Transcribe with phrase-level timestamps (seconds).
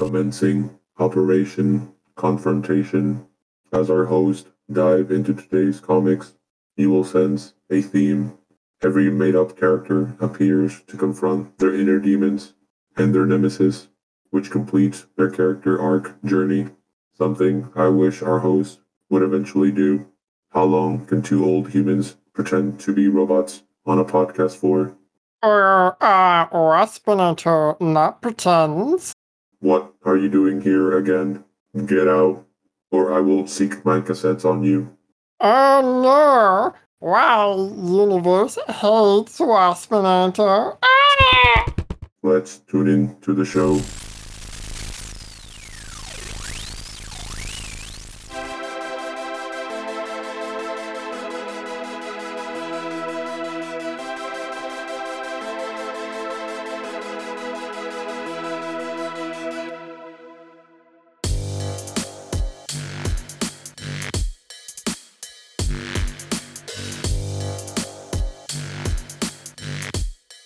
[0.00, 3.26] commencing Operation Confrontation.
[3.70, 6.32] As our host dive into today's comics,
[6.74, 8.32] you will sense a theme.
[8.82, 12.54] Every made up character appears to confront their inner demons
[12.96, 13.88] and their nemesis,
[14.30, 16.68] which completes their character arc journey.
[17.12, 20.06] Something I wish our host would eventually do.
[20.48, 24.96] How long can two old humans pretend to be robots on a podcast for?
[25.42, 29.14] Or, uh, Waspinator not pretends.
[29.60, 31.44] What are you doing here again?
[31.86, 32.46] Get out,
[32.90, 34.96] or I will seek my cassettes on you.
[35.38, 36.74] Oh no!
[36.98, 40.78] Why, universe hates Waspinator.
[42.22, 43.80] Let's tune in to the show.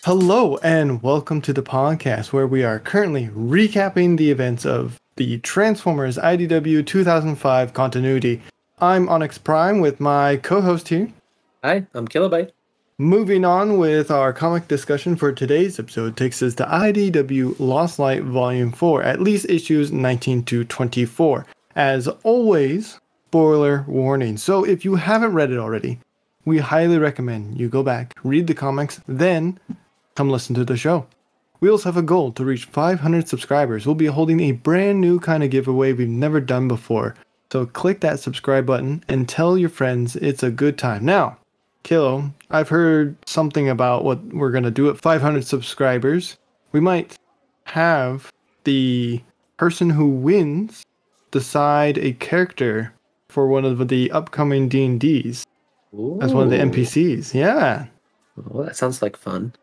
[0.05, 5.39] Hello, and welcome to the podcast where we are currently recapping the events of the
[5.39, 8.43] Transformers IDW 2005 continuity.
[8.81, 11.11] I'm Onyx Prime with my co host here.
[11.65, 12.51] Hi, I'm Kilobyte.
[12.99, 18.25] Moving on with our comic discussion for today's episode takes us to IDW Lost Light
[18.25, 21.47] Volume 4, at least issues 19 to 24.
[21.77, 24.37] As always, spoiler warning.
[24.37, 25.99] So if you haven't read it already,
[26.45, 29.59] we highly recommend you go back, read the comics, then
[30.15, 31.07] come listen to the show.
[31.61, 33.87] We also have a goal to reach 500 subscribers.
[33.87, 37.15] We'll be holding a brand new kind of giveaway we've never done before.
[37.51, 41.05] So click that subscribe button and tell your friends it's a good time.
[41.05, 41.39] Now,
[41.85, 46.37] Kilo, I've heard something about what we're going to do at 500 subscribers.
[46.73, 47.17] We might
[47.65, 48.33] have
[48.65, 49.23] the
[49.57, 50.85] person who wins
[51.31, 52.92] decide a character
[53.29, 55.46] for one of the upcoming D&Ds
[56.20, 57.35] as one of the NPCs.
[57.35, 57.86] Yeah.
[58.51, 59.55] Oh, that sounds like fun.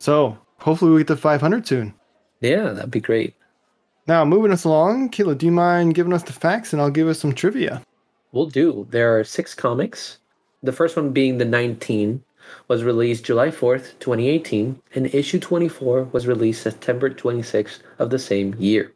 [0.00, 1.94] So, hopefully we get to 500 soon.
[2.40, 3.34] Yeah, that'd be great.
[4.06, 7.06] Now, moving us along, Kilo, do you mind giving us the facts and I'll give
[7.06, 7.82] us some trivia?
[8.32, 8.86] We'll do.
[8.90, 10.18] There are six comics.
[10.62, 12.24] The first one being the 19
[12.66, 18.54] was released July 4th, 2018, and issue 24 was released September 26th of the same
[18.58, 18.92] year.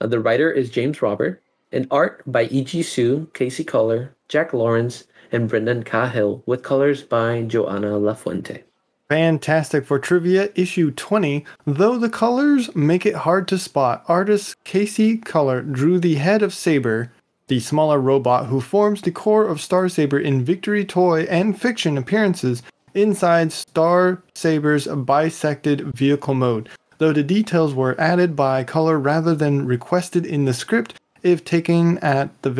[0.00, 2.82] Uh, the writer is James Robert, and art by E.G.
[2.82, 8.62] Su, Casey Coller, Jack Lawrence, and Brendan Cahill, with colors by Joanna Lafuente.
[9.10, 11.44] Fantastic for trivia, issue 20.
[11.66, 16.54] Though the colors make it hard to spot, artist Casey Coller drew the head of
[16.54, 17.10] Saber,
[17.48, 21.98] the smaller robot who forms the core of Star Saber in Victory toy and fiction
[21.98, 22.62] appearances
[22.94, 26.68] inside Star Saber's bisected vehicle mode.
[26.98, 30.94] Though the details were added by Coller rather than requested in the script,
[31.24, 32.52] if taken at the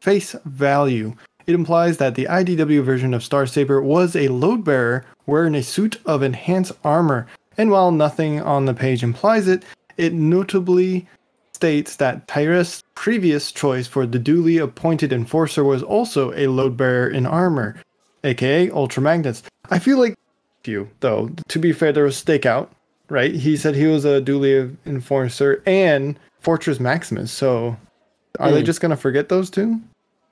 [0.00, 1.14] face value.
[1.46, 5.62] It implies that the IDW version of Star Saber was a load bearer wearing a
[5.62, 7.26] suit of enhanced armor,
[7.56, 9.64] and while nothing on the page implies it,
[9.96, 11.06] it notably
[11.52, 17.08] states that Tyrest' previous choice for the duly appointed enforcer was also a load bearer
[17.08, 17.76] in armor,
[18.24, 19.42] aka Ultramagnus.
[19.70, 20.14] I feel like
[20.64, 22.68] you, though, to be fair, there was Stakeout,
[23.08, 23.32] right?
[23.34, 27.76] He said he was a duly enforcer and Fortress Maximus, so
[28.40, 28.66] are they Hmm.
[28.66, 29.80] just gonna forget those two?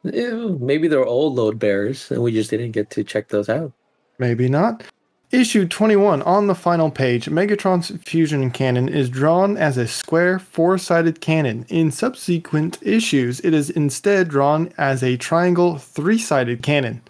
[0.04, 3.72] Ew, maybe they're old load bearers, and we just didn't get to check those out.
[4.18, 4.82] Maybe not.
[5.30, 10.78] Issue 21 on the final page, Megatron's fusion cannon is drawn as a square four
[10.78, 11.66] sided cannon.
[11.68, 17.02] In subsequent issues, it is instead drawn as a triangle three sided cannon.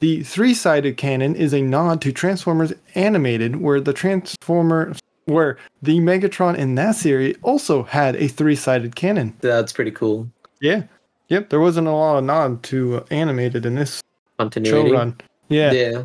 [0.00, 4.94] The three sided cannon is a nod to Transformers Animated, where the Transformer
[5.26, 9.36] where the Megatron in that series also had a three sided cannon.
[9.40, 10.28] That's pretty cool.
[10.60, 10.84] Yeah.
[11.28, 14.02] Yep, there wasn't a lot of nod to animated in this
[14.38, 14.88] Continuity.
[14.88, 15.16] show run.
[15.48, 15.72] Yeah.
[15.72, 16.04] yeah.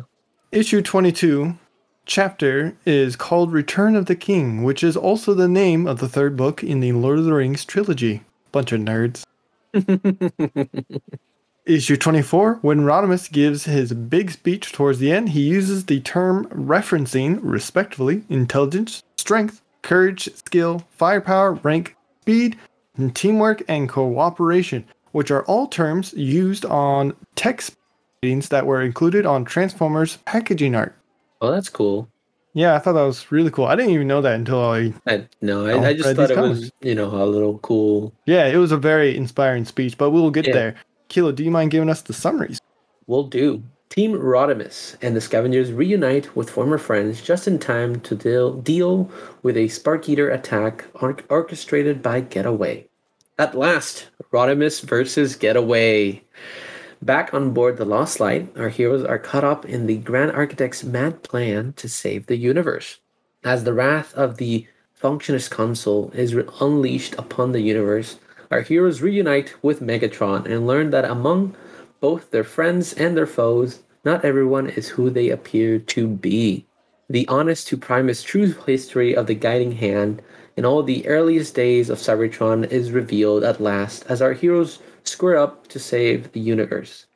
[0.52, 1.56] Issue 22
[2.06, 6.36] chapter is called Return of the King, which is also the name of the third
[6.36, 8.22] book in the Lord of the Rings trilogy.
[8.52, 9.24] Bunch of nerds.
[11.66, 16.44] Issue 24, when Rodimus gives his big speech towards the end, he uses the term
[16.48, 22.58] referencing, respectfully, intelligence, strength, courage, skill, firepower, rank, speed,
[22.98, 27.76] and teamwork, and cooperation, which are all terms used on text
[28.22, 30.96] ratings that were included on Transformers packaging art.
[31.40, 32.08] Oh, that's cool.
[32.52, 33.66] Yeah, I thought that was really cool.
[33.66, 34.92] I didn't even know that until I.
[35.06, 36.70] I, no, Oh, I, I just thought it was, comics.
[36.82, 38.12] you know, a little cool.
[38.26, 40.52] Yeah, it was a very inspiring speech, but we'll get Yeah.
[40.54, 40.74] there.
[41.08, 42.60] Kilo, do you mind giving us the summaries?
[43.06, 43.62] We'll do.
[43.90, 49.08] Team Rodimus and the Scavengers reunite with former friends just in time to deal, deal
[49.44, 52.88] with a Spark Eater attack or- orchestrated by Getaway.
[53.36, 56.22] At last, Rodimus versus Getaway.
[57.02, 60.84] Back on board the Lost Light, our heroes are caught up in the Grand Architect's
[60.84, 63.00] mad plan to save the universe.
[63.42, 64.68] As the wrath of the
[65.02, 68.20] Functionist Council is re- unleashed upon the universe,
[68.52, 71.56] our heroes reunite with Megatron and learn that among
[71.98, 76.66] both their friends and their foes, not everyone is who they appear to be.
[77.10, 80.22] The honest to Primus true history of the guiding hand
[80.56, 85.36] in all the earliest days of Cybertron is revealed at last as our heroes square
[85.36, 87.06] up to save the universe.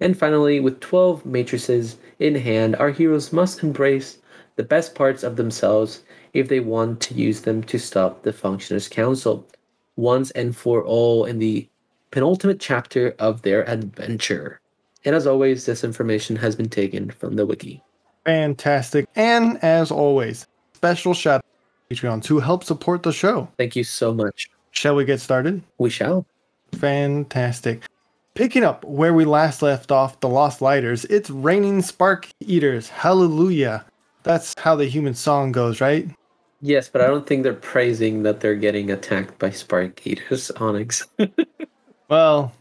[0.00, 4.18] And finally, with 12 matrices in hand, our heroes must embrace
[4.56, 6.02] the best parts of themselves
[6.32, 9.46] if they want to use them to stop the Functionist Council
[9.96, 11.66] once and for all in the
[12.10, 14.60] penultimate chapter of their adventure.
[15.04, 17.82] And as always, this information has been taken from the wiki.
[18.24, 19.06] Fantastic.
[19.14, 21.45] And as always, special shout
[22.04, 23.48] out to help support the show.
[23.58, 24.50] Thank you so much.
[24.72, 25.62] Shall we get started?
[25.78, 26.26] We shall.
[26.72, 27.82] Fantastic.
[28.34, 32.88] Picking up where we last left off, the Lost Lighters, it's raining spark eaters.
[32.88, 33.84] Hallelujah.
[34.24, 36.08] That's how the human song goes, right?
[36.60, 41.06] Yes, but I don't think they're praising that they're getting attacked by spark eaters, Onyx.
[42.08, 42.52] Well,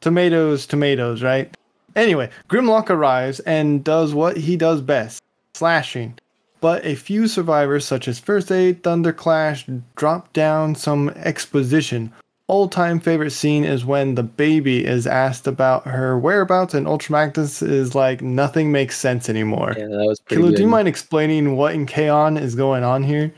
[0.00, 1.56] tomatoes, tomatoes, right?
[1.96, 5.22] Anyway, Grimlock arrives and does what he does best
[5.54, 6.18] slashing.
[6.60, 12.12] But a few survivors, such as First Aid, Thunderclash, drop down some exposition.
[12.46, 17.66] All time favorite scene is when the baby is asked about her whereabouts, and Ultramagnus
[17.66, 19.74] is like, nothing makes sense anymore.
[19.76, 20.56] yeah, that was pretty Kilo, good.
[20.56, 23.32] do you mind explaining what in Kaon is going on here?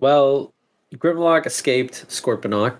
[0.00, 0.52] Well,
[0.94, 2.76] Grimlock escaped Scorponok,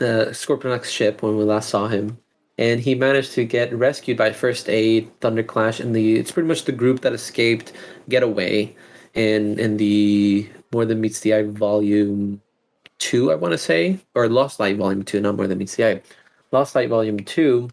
[0.00, 2.18] uh, Scorponok's ship when we last saw him,
[2.58, 6.64] and he managed to get rescued by First Aid, Thunderclash, and the it's pretty much
[6.64, 7.72] the group that escaped
[8.08, 8.74] Getaway,
[9.14, 12.40] in in the More Than Meets the Eye volume
[12.98, 15.86] two, I want to say, or Lost Light volume two, not More Than Meets the
[15.86, 16.02] Eye,
[16.50, 17.68] Lost Light volume two,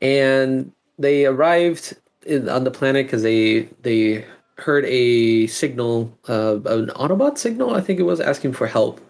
[0.00, 1.96] and they arrived
[2.26, 4.24] in, on the planet because they they
[4.58, 9.00] heard a signal, uh, an Autobot signal, I think it was, asking for help,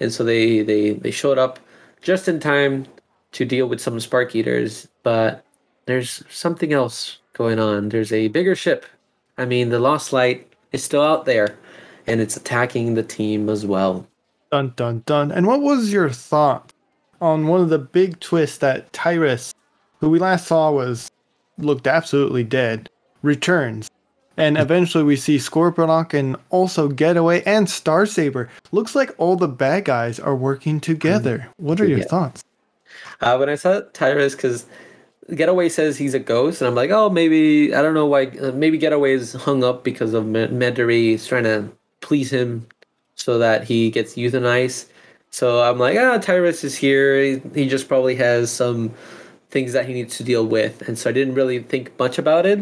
[0.00, 1.58] and so they they they showed up
[2.00, 2.86] just in time
[3.32, 4.88] to deal with some Spark Eaters.
[5.02, 5.44] But
[5.86, 7.90] there's something else going on.
[7.90, 8.86] There's a bigger ship.
[9.38, 11.56] I mean, the Lost Light is still out there,
[12.06, 14.06] and it's attacking the team as well.
[14.52, 15.32] Dun dun dun.
[15.32, 16.72] And what was your thought
[17.20, 19.54] on one of the big twists that Tyrest,
[20.00, 21.10] who we last saw was
[21.58, 22.88] looked absolutely dead,
[23.22, 23.88] returns.
[24.36, 28.48] And eventually we see Scorponok and also Getaway and Starsaber.
[28.72, 31.48] Looks like all the bad guys are working together.
[31.56, 32.04] What are your Yeah.
[32.06, 32.42] thoughts?
[33.20, 34.66] Uh, when I saw Tyrest, because
[35.34, 38.26] Getaway says he's a ghost, and I'm like, oh, maybe I don't know why.
[38.26, 41.10] Uh, maybe Getaway is hung up because of Me- Medary.
[41.10, 41.68] He's trying to
[42.00, 42.66] please him
[43.16, 44.86] so that he gets euthanized.
[45.30, 47.20] So I'm like, ah, Tyrest is here.
[47.20, 48.94] He, he just probably has some
[49.50, 52.46] things that he needs to deal with, and so I didn't really think much about
[52.46, 52.60] it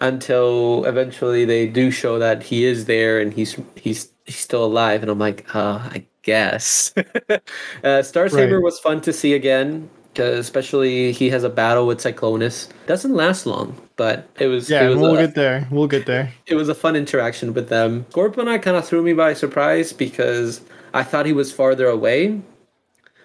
[0.00, 5.02] until eventually they do show that he is there and he's he's he's still alive,
[5.02, 6.92] and I'm like, uh, I guess.
[7.84, 8.62] uh, Star Saber Right.
[8.62, 9.88] was fun to see again.
[10.16, 12.68] 'Cause especially he has a battle with Cyclonus.
[12.86, 15.68] Doesn't last long, but it was Yeah, it was we'll a, get there.
[15.70, 16.32] We'll get there.
[16.46, 18.06] it was a fun interaction with them.
[18.10, 20.60] Scorpion kind of threw me by surprise because
[20.94, 22.40] I thought he was farther away,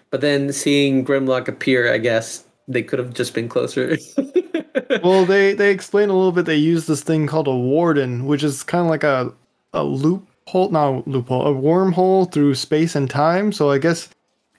[0.10, 3.98] but then seeing Grimlock appear, I guess they could have just been closer.
[5.04, 6.46] well, they they explain a little bit.
[6.46, 9.32] They use this thing called a warden, which is kind of like a
[9.74, 13.52] a loophole, not a loophole, a wormhole through space and time.
[13.52, 14.10] So I guess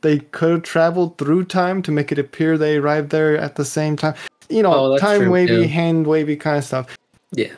[0.02, 3.64] they could have traveled through time to make it appear they arrived there at the
[3.64, 4.14] same time.
[4.48, 5.66] You know, Oh, time true, wavy, yeah.
[5.66, 6.96] hand wavy kind of stuff.
[7.32, 7.52] yeah.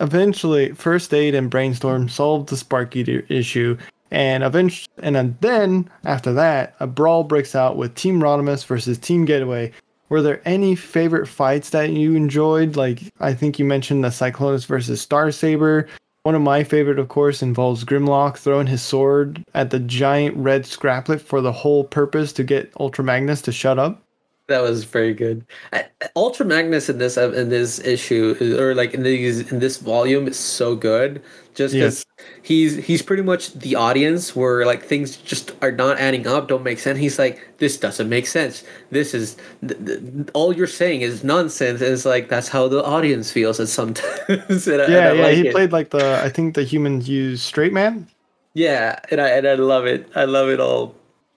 [0.00, 3.76] Eventually, First Aid and Brainstorm solved the Spark Eater issue,
[4.12, 9.24] and eventually, and then after that, a brawl breaks out with Team Rodimus versus Team
[9.24, 9.72] Getaway.
[10.08, 12.76] Were there any favorite fights that you enjoyed?
[12.76, 15.88] Like I think you mentioned the Cyclonus versus Star Saber.
[16.24, 20.66] One of my favorite, of course, involves Grimlock throwing his sword at the giant red
[20.66, 24.02] scraplet for the whole purpose to get Ultra Magnus to shut up.
[24.48, 25.44] That was very good.
[25.72, 30.26] I- Ultra Magnus in this in this issue or like in these in this volume
[30.26, 31.22] is so good.
[31.58, 32.06] Just because
[32.42, 36.62] he's he's pretty much the audience where like things just are not adding up, don't
[36.62, 36.98] make sense.
[37.00, 38.62] He's like, this doesn't make sense.
[38.94, 39.36] This is
[39.66, 40.00] th- th-
[40.34, 41.80] all you're saying is nonsense.
[41.82, 44.66] And it's like that's how the audience feels at sometimes.
[44.70, 45.52] and Yeah, I yeah, like he it.
[45.52, 48.06] played like the I think the humans use straight man.
[48.54, 50.08] Yeah, and I and I love it.
[50.14, 50.94] I love it all.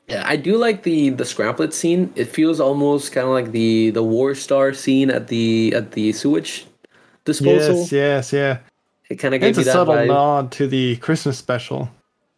[0.08, 2.12] Yeah, I do like the the scraplet scene.
[2.16, 6.12] It feels almost kind of like the the War Star scene at the at the
[6.14, 6.68] sewage
[7.26, 7.90] disposal.
[7.90, 8.58] Yes, yes, yeah.
[9.12, 10.08] It kind of gave It's you a that subtle vibe.
[10.08, 11.90] nod to the Christmas special.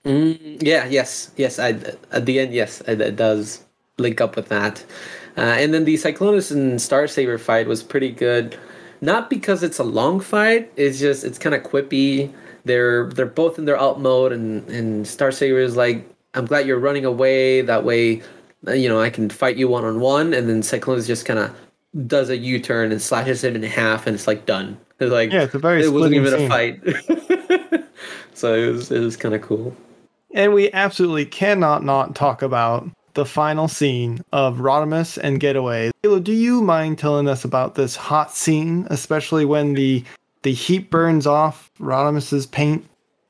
[0.06, 1.60] Mm, yeah, yes, yes.
[1.60, 1.70] I,
[2.12, 3.64] at the end, yes, it, it does
[4.00, 4.84] link up with that.
[5.38, 8.58] Uh, and then the Cyclonus and Star Saber fight was pretty good,
[9.02, 10.72] not because it's a long fight.
[10.76, 12.34] It's just it's kind of quippy.
[12.66, 16.66] They're they're both in their alt mode, and and Star Saber is like, "I'm glad
[16.66, 17.62] you're running away.
[17.62, 18.24] That way,
[18.68, 21.40] uh, you know, I can fight you one on one." And then Cyclonus just kind
[21.40, 21.56] of
[22.08, 24.78] does a U turn and slashes him in half, and it's like done.
[25.04, 26.46] It's like Yeah, it's a very it wasn't even scene.
[26.46, 27.84] a fight.
[28.34, 29.76] so it was it was kind of cool.
[30.34, 35.92] And we absolutely cannot not talk about the final scene of Rodimus and Getaway.
[36.02, 40.04] Halo, do you mind telling us about this hot scene, especially when the
[40.42, 42.86] the heat burns off Rodimus's paint?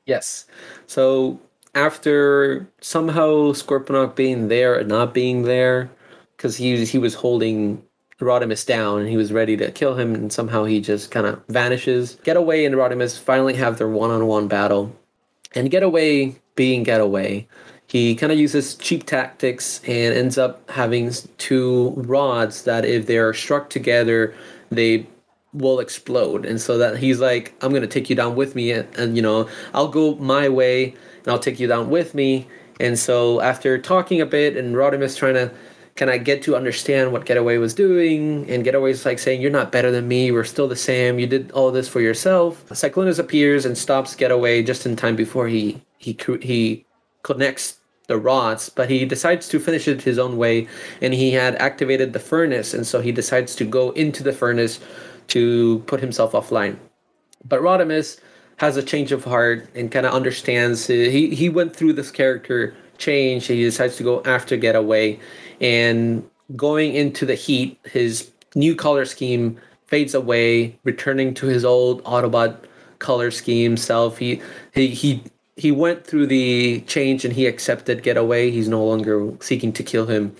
[0.06, 0.46] Yes.
[0.86, 1.38] So
[1.74, 5.90] after somehow Scorponok being there and not being there,
[6.36, 7.82] because he he was holding
[8.24, 11.42] Rodimus down and he was ready to kill him, and somehow he just kind of
[11.48, 12.16] vanishes.
[12.24, 14.94] Getaway and Rodimus finally have their one-on-one battle,
[15.54, 17.46] and Getaway being Getaway,
[17.86, 23.34] he kind of uses cheap tactics and ends up having two rods that if they're
[23.34, 24.34] struck together,
[24.70, 25.06] they
[25.52, 26.44] will explode.
[26.44, 29.22] And so that he's like i'm gonna take you down with me and, and you
[29.22, 32.46] know i'll go my way and i'll take you down with me.
[32.80, 35.52] And so after talking a bit and rodimus trying to
[35.96, 39.70] kind I get to understand what getaway was doing and getaway's like saying you're not
[39.70, 43.64] better than me we're still the same you did all this for yourself cyclonus appears
[43.64, 46.84] and stops getaway just in time before he he he
[47.22, 50.68] connects the rods, but he decides to finish it his own way.
[51.00, 54.80] And he had activated the furnace, and so he decides to go into the furnace
[55.28, 56.76] to put himself offline.
[57.46, 58.20] But Rodimus
[58.58, 60.86] has a change of heart and kind of understands.
[60.86, 63.46] He he went through this character change.
[63.46, 65.18] He decides to go after Getaway,
[65.64, 66.22] and
[66.56, 72.56] going into the heat, his new color scheme fades away, returning to his old Autobot
[72.98, 74.18] color scheme self.
[74.18, 74.40] He
[74.74, 75.22] he he
[75.56, 78.50] he went through the change and he accepted Getaway.
[78.50, 80.34] He's no longer seeking to kill him,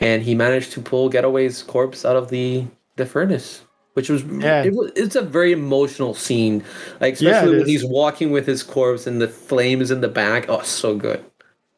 [0.00, 2.64] and he managed to pull Getaway's corpse out of the
[2.96, 3.62] the furnace,
[3.94, 4.64] which was Yeah.
[4.64, 6.64] it was, it's a very emotional scene.
[7.00, 7.68] Like Yeah, especially when is.
[7.68, 10.46] he's walking with his corpse and the flames in the back.
[10.48, 11.24] Oh, so good.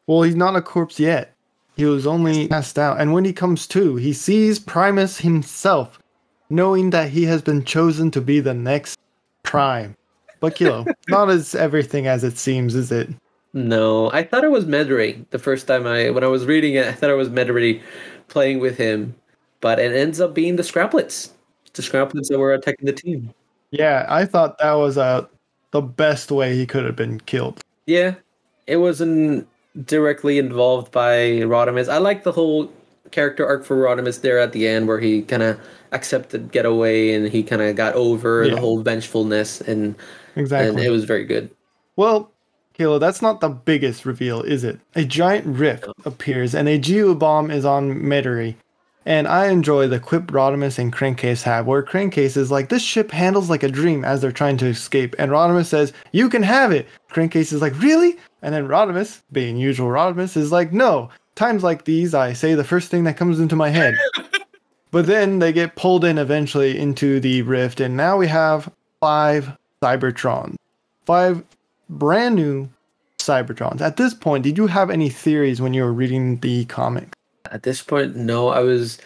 [0.07, 1.35] Well, he's not a corpse yet.
[1.77, 2.99] He was only passed out.
[2.99, 5.99] And when he comes to, he sees Primus himself,
[6.49, 8.97] knowing that he has been chosen to be the next
[9.43, 9.95] Prime.
[10.39, 13.09] But Kilo, not as everything as it seems, is it?
[13.53, 16.87] No, I thought it was Medray the first time I when I was reading it.
[16.87, 17.81] I thought it was Medray
[18.27, 19.15] playing with him,
[19.61, 21.29] but it ends up being the Scraplets.
[21.73, 23.33] The Scraplets that were attacking the team.
[23.69, 25.25] Yeah, I thought that was uh,
[25.71, 27.61] the best way he could have been killed.
[27.85, 28.15] Yeah,
[28.65, 29.47] it wasn't
[29.85, 31.87] directly involved by Rodimus.
[31.89, 32.71] I like the whole
[33.11, 35.59] character arc for Rodimus there at the end, where he kind of
[35.91, 38.55] accepted getaway and he kind of got over Yeah.
[38.55, 39.95] the whole vengefulness, and
[40.35, 40.69] Exactly.
[40.69, 41.49] and it was very good.
[41.95, 42.31] Well,
[42.73, 44.79] Kilo, that's not the biggest reveal, is it?
[44.95, 48.55] A giant rift appears and a geo bomb is on Metairie.
[49.07, 53.09] And I enjoy the quip Rodimus and Crankcase have, where Crankcase is like, this ship
[53.09, 55.15] handles like a dream as they're trying to escape.
[55.17, 56.89] And Rodimus says, you can have it.
[57.07, 58.17] Crankcase is like, really?
[58.41, 61.09] And then Rodimus, being usual Rodimus, is like, no.
[61.35, 63.95] Times like these, I say the first thing that comes into my head.
[64.91, 69.55] but then they get pulled in eventually into the rift, and now we have five
[69.81, 70.57] Cybertrons.
[71.05, 71.45] Five
[71.87, 72.67] brand new
[73.19, 73.79] Cybertrons.
[73.79, 77.16] At this point, did you have any theories when you were reading the comic?
[77.51, 78.49] At this point, no.
[78.49, 78.99] I was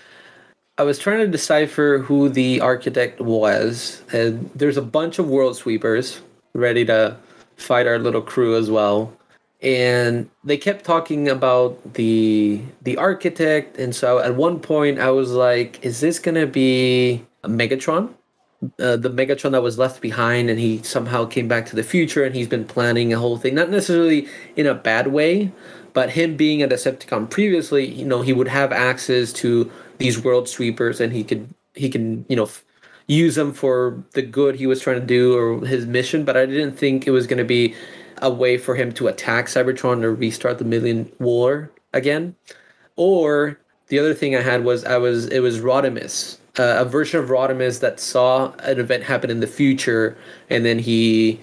[0.77, 4.01] I was trying to decipher who the architect was.
[4.11, 6.21] And there's a bunch of world sweepers
[6.53, 7.17] ready to
[7.55, 9.13] fight our little crew as well.
[9.61, 15.31] And they kept talking about the the architect, and so at one point I was
[15.31, 18.09] like, "Is this gonna be Megatron?"
[18.79, 22.23] uh, the Megatron that was left behind, and he somehow came back to the future,
[22.23, 25.51] and he's been planning a whole thing, not necessarily in a bad way,
[25.93, 30.47] but him being a Decepticon previously, you know, he would have access to these world
[30.47, 32.63] sweepers, and he could he can you know f-
[33.07, 36.25] use them for the good he was trying to do or his mission.
[36.25, 37.75] But I didn't think it was going to be
[38.21, 42.35] a way for him to attack Cybertron or restart the Million War again.
[42.95, 47.19] Or the other thing I had was I was it was Rodimus, uh, a version
[47.19, 50.17] of Rodimus that saw an event happen in the future,
[50.49, 51.39] and then he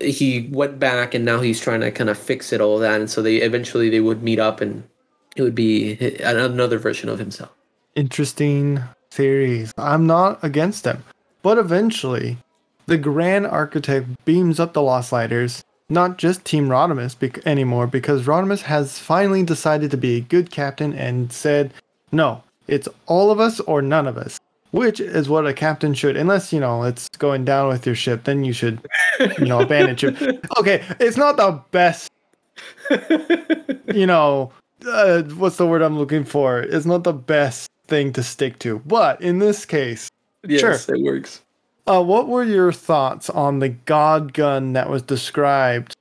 [0.00, 3.10] he went back, and now he's trying to kind of fix it all that, and
[3.10, 4.84] so they eventually they would meet up, and
[5.36, 7.52] it would be another version of himself.
[7.94, 9.72] Interesting theories.
[9.78, 11.04] I'm not against them.
[11.42, 12.38] But eventually,
[12.86, 18.26] the Grand Architect beams up the Lost Lighters, not just Team Rodimus bec- anymore, because
[18.26, 21.72] Rodimus has finally decided to be a good captain and said,
[22.10, 24.40] no, it's all of us or none of us.
[24.70, 26.16] Which is what a captain should.
[26.16, 28.80] Unless you know it's going down with your ship, then you should,
[29.38, 30.16] you know, abandon ship.
[30.58, 32.10] Okay, it's not the best.
[33.92, 34.52] You know,
[34.86, 36.60] uh, what's the word I'm looking for?
[36.60, 40.10] It's not the best thing to stick to, but in this case,
[40.46, 41.42] yes, it works.
[41.86, 45.94] uh, what were your thoughts on the God gun that was described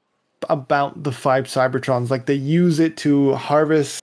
[0.50, 2.10] about the five Cybertrons?
[2.10, 4.02] Like they use it to harvest,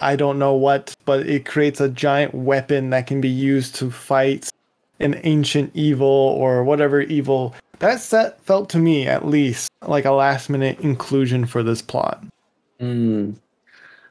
[0.00, 3.90] I don't know what, but it creates a giant weapon that can be used to
[3.90, 4.50] fight
[5.00, 7.54] an ancient evil or whatever evil.
[7.78, 12.24] That set felt to me, at least, like a last minute inclusion for this plot.
[12.80, 13.36] Mm.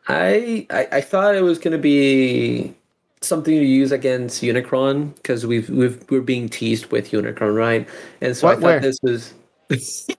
[0.08, 2.74] I, I I thought it was gonna be
[3.22, 7.88] something to use against Unicron because we've we've we're being teased with Unicron, right?
[8.22, 8.80] And so I thought where?
[8.80, 9.34] this was.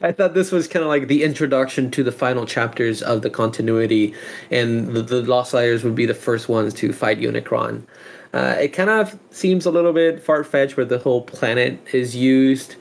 [0.00, 3.30] I thought this was kind of like the introduction to the final chapters of the
[3.30, 4.14] continuity,
[4.50, 7.82] and the, the Lost Liars would be the first ones to fight Unicron.
[8.32, 12.16] Uh, it kind of seems a little bit far fetched where the whole planet is
[12.16, 12.74] used,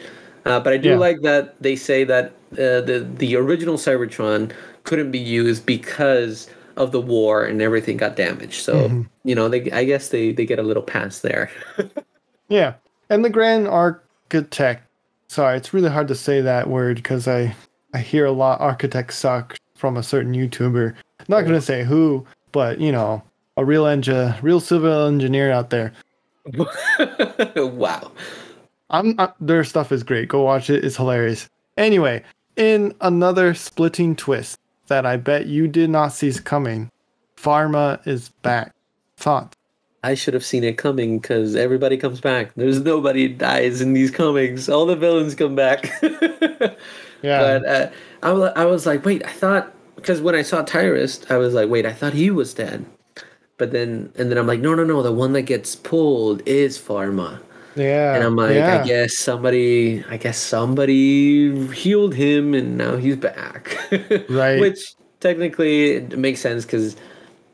[0.45, 0.97] uh, but I do Yeah.
[0.97, 4.51] like that they say that uh, the the original Cybertron
[4.83, 8.61] couldn't be used because of the war and everything got damaged.
[8.63, 9.01] So Mm-hmm.
[9.23, 11.51] you know, they I guess they they get a little pass there.
[12.49, 12.73] Yeah.
[13.09, 14.87] And the Grand Architect.
[15.27, 17.55] Sorry, it's really hard to say that word because I,
[17.93, 20.95] I hear a lot architects suck from a certain YouTuber.
[21.27, 23.23] Not going to say who, but you know,
[23.57, 25.93] a real engi- real civil engineer out there.
[27.55, 28.11] wow.
[28.89, 30.29] I'm uh, their stuff is great.
[30.29, 30.85] Go watch it.
[30.85, 31.49] It's hilarious.
[31.77, 32.23] Anyway,
[32.55, 36.91] in another splitting twist that I bet you did not see coming,
[37.35, 38.73] Pharma is back.
[39.17, 39.55] Thought.
[40.03, 42.53] I should have seen it coming because everybody comes back.
[42.55, 44.67] There's nobody dies in these comics.
[44.69, 45.91] All the villains come back.
[47.23, 47.39] Yeah.
[47.39, 47.89] But uh,
[48.21, 51.69] I, I was like, wait, I thought because when I saw Tyrest, I was like,
[51.69, 52.85] wait, I thought he was dead.
[53.57, 56.77] But then and then I'm like, no, no, no, the one that gets pulled is
[56.77, 57.39] Pharma.
[57.75, 58.13] yeah.
[58.13, 58.81] And I'm like, yeah.
[58.81, 63.77] I guess somebody, I guess somebody healed him, and now he's back.
[64.29, 64.59] Right.
[64.59, 66.97] Which technically it makes sense because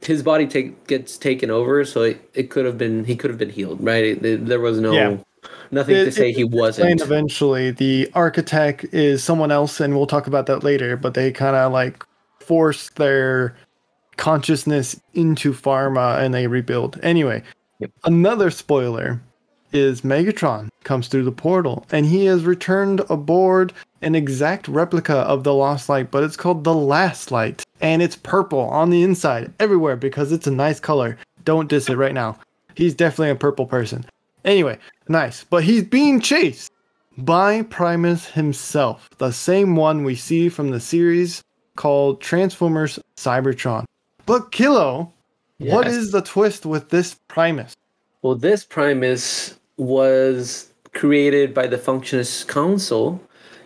[0.02, 3.38] his body take gets taken over, so it, it could have been he could have
[3.40, 4.04] been healed, right?
[4.24, 5.18] It- there was no Yeah.
[5.72, 7.02] nothing It- to say it- he wasn't.
[7.02, 10.96] eventually, the architect is someone else, and we'll talk about that later.
[10.98, 12.04] But they kind of like
[12.40, 13.56] force their
[14.18, 17.00] consciousness into Pharma, and they rebuild.
[17.04, 17.42] Anyway,
[17.80, 17.92] Yep.
[18.06, 19.22] another spoiler
[19.72, 25.44] is Megatron comes through the portal, and he has returned aboard an exact replica of
[25.44, 29.54] the Lost Light, but it's called the Last Light, and it's purple on the inside
[29.60, 31.18] everywhere because it's a nice color.
[31.46, 32.38] Don't diss it right now.
[32.76, 34.06] He's definitely a purple person.
[34.46, 35.44] Anyway, nice.
[35.44, 36.72] But he's being chased
[37.18, 41.44] by Primus himself, the same one we see from the series
[41.76, 43.86] called Transformers Cybertron.
[44.26, 45.12] But Kilo,
[45.58, 45.96] what Yes.
[45.96, 47.76] is the twist with this Primus?
[48.22, 53.22] Well, this Primus was created by the Functionist Council,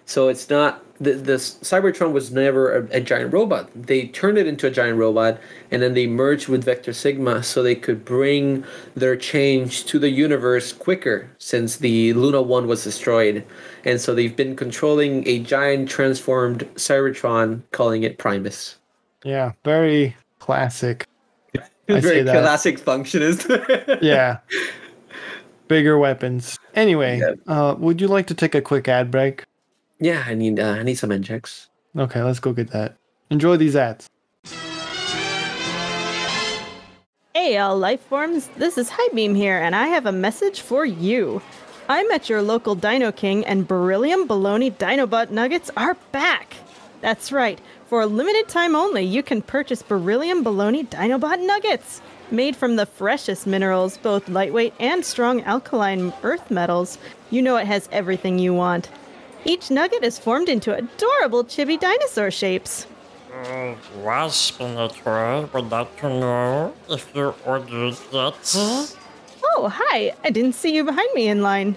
[0.06, 3.70] so it's not the the Cybertron was never a, a giant robot.
[3.76, 5.40] They turned it into a giant robot,
[5.72, 8.64] and then they merged with Vector Sigma so they could bring
[8.96, 11.30] their change to the universe quicker.
[11.38, 13.46] Since the Luna One was destroyed,
[13.86, 18.78] and so they've been controlling a giant transformed Cybertron, calling it Primus.
[19.24, 21.08] Yeah, very classic.
[21.88, 23.44] Very classic Functionist.
[24.02, 24.40] Yeah.
[25.68, 26.60] Bigger weapons.
[26.76, 27.34] Anyway, Yeah.
[27.48, 29.46] uh, would you like to take a quick ad break?
[30.04, 31.70] Yeah, I need uh, I need some injects.
[31.98, 32.98] Okay, let's go get that.
[33.30, 34.10] Enjoy these ads.
[37.34, 41.42] Hey, all life forms, this is Highbeam here, and I have a message for you.
[41.90, 46.56] I'm at your local Dino King, and Beryllium Baloney Dinobot Nuggets are back!
[47.02, 52.02] That's right, for a limited time only, you can purchase Beryllium Baloney Dinobot Nuggets!
[52.32, 56.98] Made from the freshest minerals, both lightweight and strong alkaline earth metals,
[57.30, 58.90] you know it has everything you want.
[59.46, 62.88] Each nugget is formed into adorable chibi dinosaur shapes.
[64.04, 68.96] Waspinator, would like to know if you ordered that.
[69.56, 70.14] Oh, hi.
[70.24, 71.76] I didn't see you behind me in line.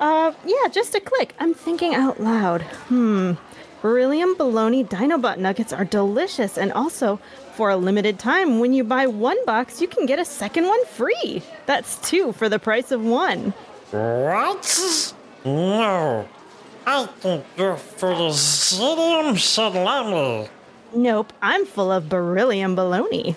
[0.00, 1.34] Uh, yeah, just a click.
[1.38, 2.62] I'm thinking out loud.
[2.88, 3.32] Hmm.
[3.80, 7.20] Beryllium Baloney Dinobot Nuggets are delicious, and also,
[7.54, 10.84] for a limited time, when you buy one box, you can get a second one
[10.86, 11.42] free.
[11.66, 13.54] That's two for the price of one.
[13.92, 15.14] What?
[15.44, 16.28] No.
[16.88, 20.48] I think you're full of Zitium salami.
[20.94, 23.34] Nope, I'm full of beryllium baloney.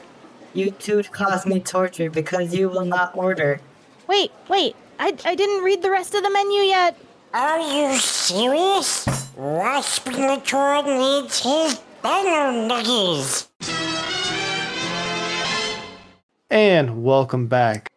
[0.53, 3.59] You two cause me torture because you will not order.
[4.07, 6.95] Wait, wait, I, I didn't read the rest of the menu yet.
[7.33, 9.05] Are you serious?
[9.35, 13.47] Waspinator needs his dino nuggies.
[16.51, 17.89] And welcome back.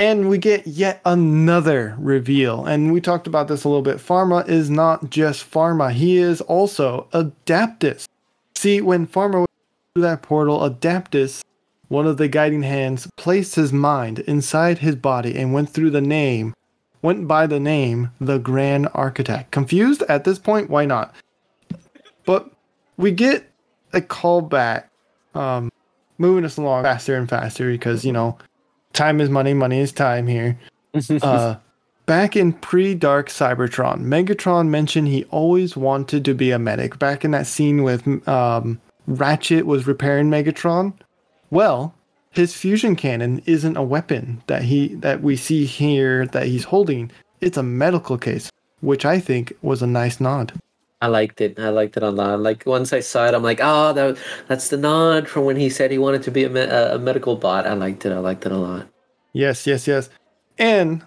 [0.00, 2.64] And we get yet another reveal.
[2.64, 3.98] And we talked about this a little bit.
[3.98, 8.08] Pharma is not just Pharma, he is also Adaptus.
[8.54, 9.50] See, when Pharma went
[9.94, 11.42] through that portal, Adaptus,
[11.88, 16.00] one of the guiding hands, placed his mind inside his body and went through the
[16.00, 16.54] name,
[17.02, 19.50] went by the name, the Grand Architect.
[19.50, 20.70] Confused at this point?
[20.70, 21.14] Why not?
[22.24, 22.50] But
[22.96, 23.50] we get
[23.92, 24.84] a callback,
[25.34, 25.70] um,
[26.16, 28.38] moving us along faster and faster because, you know,
[28.92, 30.58] time is money, money is time here.
[31.22, 31.56] uh,
[32.06, 36.98] back in pre Dark Cybertron, Megatron mentioned he always wanted to be a medic.
[36.98, 40.94] Back in that scene with um, Ratchet was repairing Megatron.
[41.50, 41.94] Well,
[42.30, 47.10] his fusion cannon isn't a weapon that he that we see here that he's holding.
[47.40, 48.50] It's a medical case,
[48.80, 50.52] which I think was a nice nod.
[51.02, 51.58] I liked it.
[51.58, 52.40] I liked it a lot.
[52.40, 55.70] Like once I saw it, I'm like, oh, that, that's the nod from when he
[55.70, 57.66] said he wanted to be a, me- a medical bot.
[57.66, 58.12] I liked it.
[58.12, 58.86] I liked it a lot.
[59.32, 60.10] Yes, yes, yes.
[60.58, 61.02] And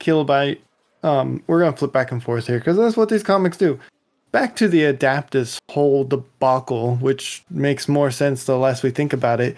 [0.00, 0.58] Kilobyte,
[1.04, 3.78] um, we're gonna flip back and forth here because that's what these comics do.
[4.32, 9.40] Back to the Adaptus whole debacle, which makes more sense the less we think about
[9.40, 9.56] it.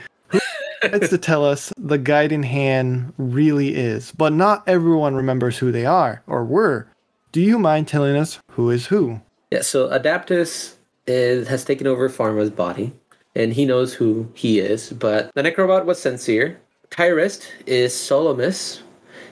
[0.82, 5.86] It's to tell us the guiding hand really is, but not everyone remembers who they
[5.86, 6.86] are or were.
[7.32, 9.20] Do you mind telling us who is who?
[9.50, 9.62] Yeah.
[9.62, 10.74] So Adaptus
[11.06, 12.92] is, has taken over Pharma's body,
[13.34, 14.92] and he knows who he is.
[14.92, 16.60] But the Necrobot was sincere.
[16.90, 18.80] Tyrest is Solomus.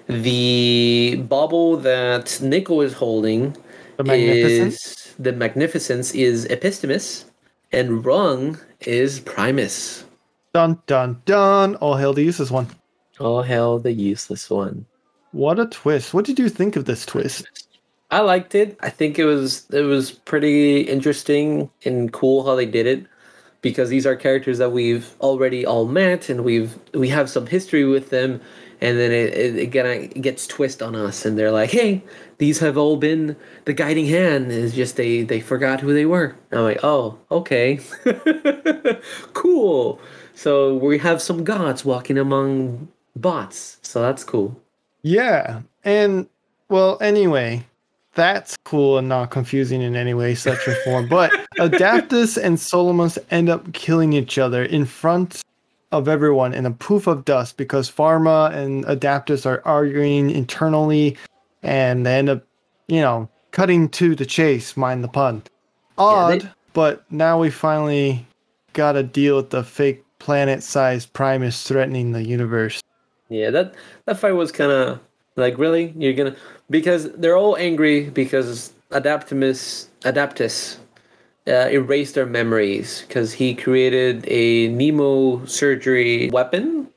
[0.08, 3.56] The bauble that Nico is holding
[3.96, 7.24] The is the Magnificence is Epistemus,
[7.72, 10.04] and Rung is Primus.
[10.52, 11.74] Dun dun dun!
[11.76, 12.68] All hail the useless one.
[13.18, 14.86] All hail the useless one.
[15.32, 16.14] What a twist!
[16.14, 17.65] What did you think of this twist?
[18.10, 18.78] I liked it.
[18.80, 23.06] I think it was it was pretty interesting and cool how they did it
[23.62, 27.84] because these are characters that we've already all met and we've we have some history
[27.84, 28.40] with them
[28.80, 32.02] and then it, it, it kinda gets twist on us and they're like hey
[32.38, 34.52] these have all been the guiding hand.
[34.52, 36.36] Is just they they forgot who they were.
[36.52, 37.80] I'm like oh okay.
[39.32, 40.00] Cool.
[40.34, 43.78] So we have some gods walking among bots.
[43.82, 44.60] So that's cool.
[45.02, 46.28] Yeah, and
[46.68, 47.64] well, anyway,
[48.16, 51.08] that's cool and not confusing in any way, such or form.
[51.08, 55.42] But Adaptus and Solomus end up killing each other in front
[55.92, 61.16] of everyone in a poof of dust because Pharma and Adaptus are arguing internally,
[61.62, 62.42] and they end up,
[62.88, 64.76] you know, cutting to the chase.
[64.76, 65.42] Mind the pun.
[65.96, 68.26] Odd, they- but now we finally
[68.72, 72.82] got to deal with the fake planet-sized Primus threatening the universe.
[73.28, 73.74] Yeah, that
[74.06, 75.00] that fight was kind of
[75.36, 76.36] like really you're gonna
[76.70, 80.78] because they're all angry because Adaptimus Adaptus
[81.46, 86.88] uh, erased their memories because he created a mnemosurgery weapon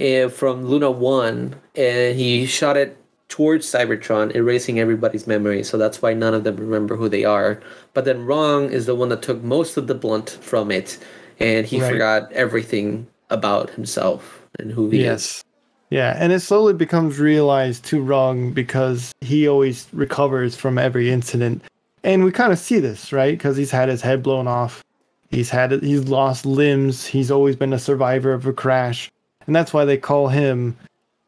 [0.00, 2.96] uh, from Luna One and he shot it
[3.28, 5.62] towards Cybertron, erasing everybody's memory.
[5.62, 7.60] So that's why none of them remember who they are.
[7.92, 10.98] But then Rung is the one that took most of the blunt from it,
[11.38, 11.92] and he Right.
[11.92, 15.44] forgot everything about himself and who he is.
[15.90, 21.62] Yeah, and it slowly becomes realized to Rung because he always recovers from every incident.
[22.04, 23.36] And we kind of see this, right?
[23.36, 24.84] Because he's had his head blown off.
[25.30, 27.06] He's had he's lost limbs.
[27.06, 29.10] He's always been a survivor of a crash.
[29.46, 30.76] And that's why they call him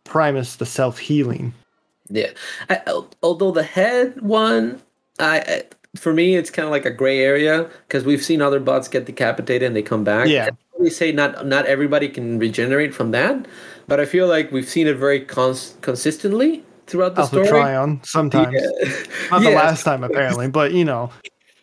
[0.05, 1.55] Primus the self-healing.
[2.09, 2.31] Yeah.
[2.68, 2.81] I,
[3.23, 4.81] although the head one,
[5.18, 5.62] I, I
[5.96, 9.07] for me it's kind of like a gray area because we've seen other bots get
[9.07, 10.29] decapitated and they come back.
[10.29, 10.51] Yeah.
[10.80, 13.46] We say not not everybody can regenerate from that,
[13.86, 17.48] but I feel like we've seen it very cons- consistently throughout the Alpha story.
[17.48, 18.54] Tryon sometimes.
[18.54, 18.88] Yeah.
[19.30, 19.56] Not the Yeah.
[19.56, 21.10] last time apparently, but you know.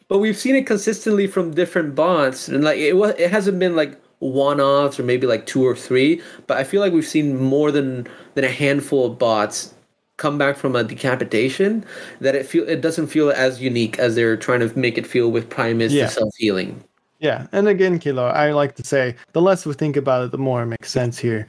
[0.08, 3.76] But we've seen it consistently from different bots, and like it was, it hasn't been
[3.76, 6.22] like one-offs or maybe like two or three.
[6.48, 9.74] But I feel like we've seen more than than a handful of bots
[10.18, 11.84] come back from a decapitation.
[12.22, 15.30] That it feel it doesn't feel as unique as they're trying to make it feel
[15.32, 16.08] with Primus Yeah.
[16.08, 16.84] self-healing.
[17.20, 20.38] Yeah, and again, Kilo, I like to say the less we think about it, the
[20.38, 21.48] more it makes sense here.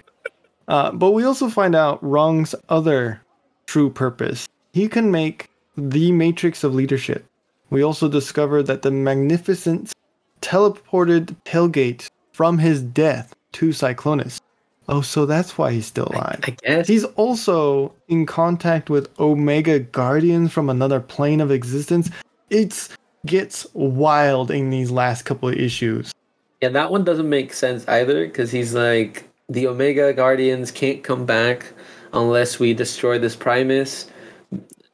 [0.67, 3.21] Uh, but we also find out Rung's other
[3.67, 4.49] true purpose.
[4.73, 7.25] He can make the matrix of leadership.
[7.71, 9.93] We also discover that the Magnificent
[10.41, 14.41] teleported Tailgate from his death to Cyclonus.
[14.89, 16.41] Oh, so that's why he's still alive.
[16.45, 16.89] I guess.
[16.89, 22.11] He's also in contact with Omega Guardians from another plane of existence.
[22.49, 22.89] It
[23.27, 26.13] gets wild in these last couple of issues.
[26.61, 31.25] Yeah, that one doesn't make sense either because he's like the Omega Guardians can't come
[31.25, 31.73] back
[32.13, 34.11] unless we destroy this Primus.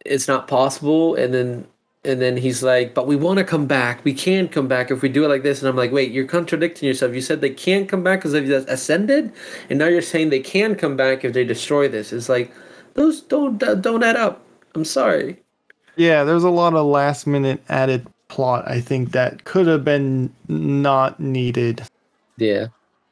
[0.05, 1.67] It's not possible, and then
[2.05, 4.05] and then he's like, "But we want to come back.
[4.05, 6.27] We can come back if we do it like this." And I'm like, "Wait, you're
[6.27, 7.15] contradicting yourself.
[7.15, 9.33] You said they can't come back because they've ascended,
[9.71, 12.53] and now you're saying they can come back if they destroy this." It's like
[12.95, 14.43] those don't don't add up.
[14.75, 15.39] I'm sorry.
[15.97, 20.35] Yeah, there's a lot of last minute added plot, I think, that could have been
[20.49, 21.83] not needed.
[22.37, 22.67] Yeah.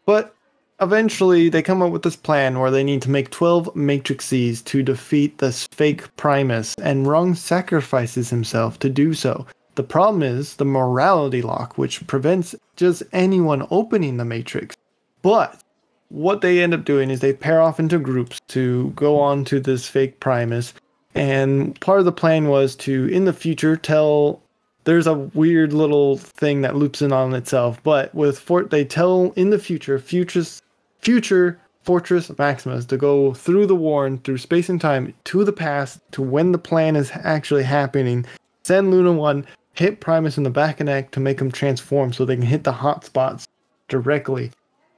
[0.04, 0.34] But
[0.80, 4.82] eventually, they come up with this plan where they need to make 12 Matrixies to
[4.82, 9.46] defeat this fake Primus, and Rung sacrifices himself to do so.
[9.76, 14.76] The problem is the morality lock, which prevents just anyone opening the Matrix.
[15.22, 15.62] But
[16.08, 19.60] what they end up doing is they pair off into groups to go on to
[19.60, 20.74] this fake Primus.
[21.14, 24.42] And part of the plan was to, in the future, tell
[24.84, 27.82] there's a weird little thing that loops in on itself.
[27.82, 30.60] But with Fort, they tell in the future, futures,
[31.00, 36.00] future Fortress Maximus to go through the Warren, through space and time, to the past,
[36.12, 38.24] to when the plan is actually happening.
[38.62, 42.24] Send Luna 1, hit Primus in the back and neck to make him transform so
[42.24, 43.48] they can hit the hot spots
[43.88, 44.52] directly.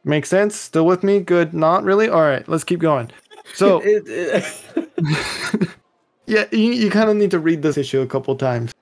[0.04, 0.54] Make sense?
[0.54, 1.20] Still with me?
[1.20, 1.54] Good.
[1.54, 2.10] Not really?
[2.10, 3.10] All right, let's keep going.
[3.54, 3.82] So,
[6.26, 8.74] yeah, you, you kind of need to read this issue a couple times,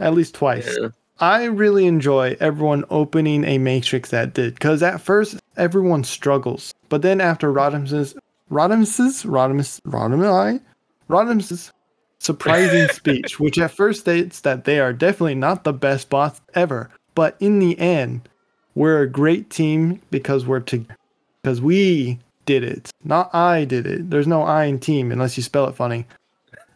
[0.00, 0.76] at least twice.
[0.80, 0.88] yeah.
[1.20, 7.02] I really enjoy everyone opening a matrix that did, because at first everyone struggles, but
[7.02, 8.14] then after Rodimus's
[8.50, 10.60] Rodimus's Rodimus Rodimi
[11.08, 11.72] Rodimus's
[12.18, 16.90] surprising speech, which at first states that they are definitely not the best bots ever,
[17.14, 18.28] but in the end,
[18.74, 20.96] we're a great team because we're together.
[21.42, 24.10] Because we did it, not I did it.
[24.10, 26.06] There's no I in team unless you spell it funny.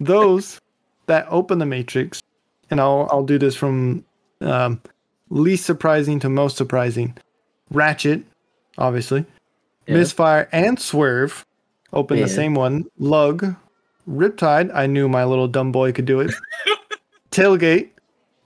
[0.00, 0.60] Those
[1.06, 2.20] that open the matrix,
[2.70, 4.04] and I'll I'll do this from
[4.40, 4.80] um,
[5.30, 7.16] least surprising to most surprising.
[7.70, 8.24] Ratchet,
[8.78, 9.24] obviously.
[9.86, 9.94] Yeah.
[9.96, 11.44] Misfire and Swerve
[11.92, 12.84] open the same one.
[12.98, 13.54] Lug,
[14.08, 16.32] Riptide, I knew my little dumb boy could do it.
[17.30, 17.90] Tailgate,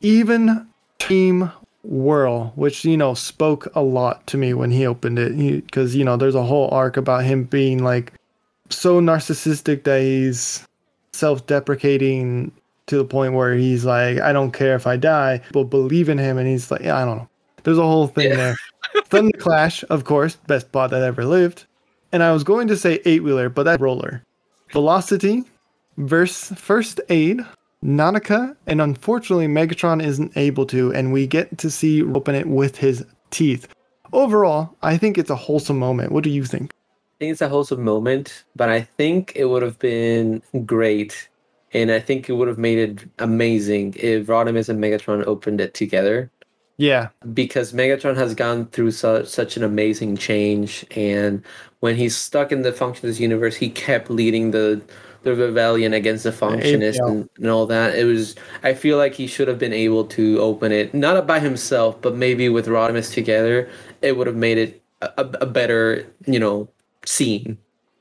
[0.01, 0.67] even
[0.99, 1.51] Team
[1.83, 5.37] Whirl, which, you know, spoke a lot to me when he opened it.
[5.65, 8.13] Because, you know, there's a whole arc about him being like
[8.71, 10.67] so narcissistic that he's
[11.13, 12.53] self deprecating
[12.89, 16.19] to the point where he's like, I don't care if I die, but believe in
[16.19, 16.39] him.
[16.39, 17.29] And he's like, yeah, I don't know.
[17.63, 18.37] There's a whole thing Yeah.
[18.37, 18.57] there.
[19.05, 21.67] Thunder Clash, of course, best bot that ever lived.
[22.13, 24.23] And I was going to say eight wheeler, but that roller.
[24.73, 25.45] Velocity,
[25.99, 27.45] verse first aid,
[27.85, 32.77] Nautica, and unfortunately Megatron isn't able to, and we get to see open it with
[32.77, 33.69] his teeth.
[34.13, 36.13] Overall, I think it's a wholesome moment.
[36.13, 36.73] What do you think?
[36.73, 41.29] I think it's a wholesome moment, but I think it would have been great,
[41.73, 45.75] and I think it would have made it amazing if Rodimus and Megatron opened it
[45.75, 46.31] together.
[46.77, 51.43] Yeah, because Megatron has gone through su- such an amazing change, and
[51.81, 54.81] when he's stuck in the Functionist universe, he kept leading the
[55.25, 57.11] the rebellion against the Functionists yeah.
[57.11, 57.97] and, and all that.
[57.97, 61.41] It was I feel like he should have been able to open it not by
[61.41, 63.69] himself, but maybe with Rodimus together.
[64.01, 66.69] It would have made it a a better you know
[67.05, 67.59] scene.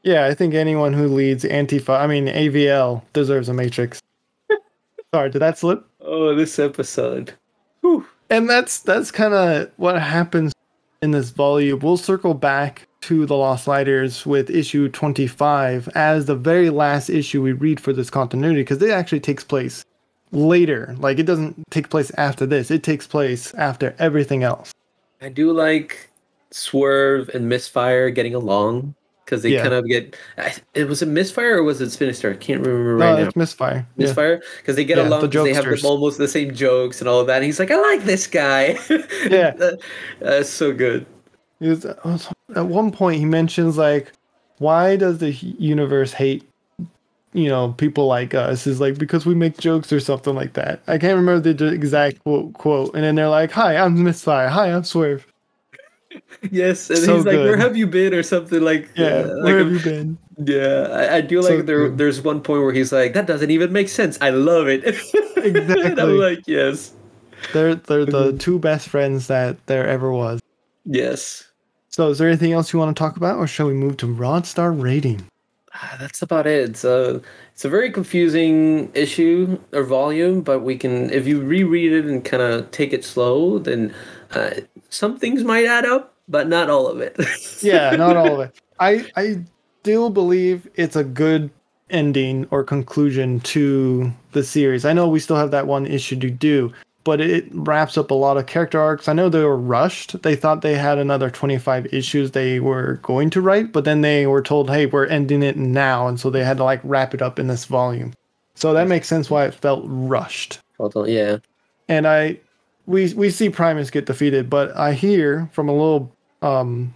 [0.08, 0.26] Yeah.
[0.26, 4.02] I think anyone who leads Antifa, I mean AVL, deserves a Matrix.
[5.14, 5.86] Sorry, did that slip?
[6.02, 7.34] Oh, this episode.
[8.30, 10.54] and that's that's kind of what happens
[11.02, 11.80] in this volume.
[11.80, 17.42] We'll circle back to the Lost Lighters with issue 25 as the very last issue
[17.42, 19.86] we read for this continuity because it actually takes place
[20.32, 20.96] later.
[20.98, 22.72] Like it doesn't take place after this.
[22.72, 24.74] It takes place after everything else.
[25.22, 26.10] I do like
[26.52, 28.96] Swerve and Misfire getting along
[29.28, 29.62] because they Yeah.
[29.64, 30.16] kind of get.
[30.38, 32.32] I, it was a Misfire or was it Sinister?
[32.32, 33.28] I can't remember No, right now.
[33.28, 33.86] it's misfire.
[33.98, 37.10] Misfire because they get Yeah, along the they have the, almost the same jokes and
[37.10, 37.36] all of that.
[37.36, 38.78] And he's like, I like this guy.
[39.30, 39.52] Yeah.
[39.52, 39.80] That-
[40.22, 41.06] that's so good.
[41.60, 42.18] Was- uh,
[42.56, 44.14] at one point he mentions like,
[44.60, 46.48] why does the universe hate,
[47.34, 48.66] you know, people like us?
[48.66, 50.80] Is like because we make jokes or something like that.
[50.88, 52.54] I can't remember the exact quote.
[52.54, 52.96] quote.
[52.96, 54.48] And then they're like, "Hi, I'm Misfire.
[54.48, 55.28] Hi, I'm Swerve.
[56.52, 58.90] Yes, and So he's like, "Where have you been?" or something like.
[58.96, 61.90] Yeah, uh, like where a- have you been?" Yeah, I, I do like there.
[61.90, 61.98] good.
[61.98, 64.84] There's one point where he's like, "That doesn't even make sense." I love it.
[65.38, 65.92] Exactly.
[66.02, 66.94] I'm like, "Yes,
[67.54, 68.40] They're they're the Mhm.
[68.40, 70.40] two best friends that there ever was.
[70.86, 71.44] yes."
[71.90, 74.08] So, is there anything else you want to talk about, or shall we move to
[74.08, 75.22] Rod Star rating?
[75.74, 76.70] Ah, That's about it.
[76.70, 77.22] It's a
[77.54, 82.24] it's a very confusing issue or volume, but we can if you reread it and
[82.24, 83.94] kind of take it slow, then
[84.32, 84.52] uh,
[84.90, 87.16] some things might add up, but not all of it.
[87.62, 88.56] yeah, not all of it.
[88.80, 89.44] I I
[89.82, 91.50] still believe it's a good
[91.90, 94.86] ending or conclusion to the series.
[94.86, 98.14] I know we still have that one issue to do, but it wraps up a
[98.14, 99.08] lot of character arcs.
[99.08, 100.22] I know they were rushed.
[100.24, 104.28] They thought they had another 25 issues they were going to write, but then they
[104.28, 107.22] were told, "Hey, we're ending it now." And so they had to like wrap it
[107.22, 108.14] up in this volume.
[108.56, 110.60] So that makes sense why it felt rushed.
[111.06, 111.38] Yeah.
[111.88, 112.40] and I
[112.88, 116.94] we we see Primus get defeated, but I hear from a little um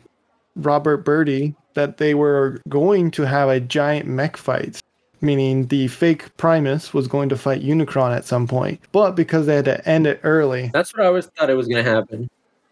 [0.55, 4.81] Robert Birdie that they were going to have a giant mech fight
[5.21, 8.81] meaning the fake Primus was going to fight Unicron at some point.
[8.91, 11.67] But because they had to end it early, That's what I always thought it was
[11.67, 12.29] gonna happen.